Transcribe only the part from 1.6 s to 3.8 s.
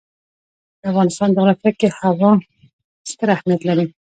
کې هوا ستر اهمیت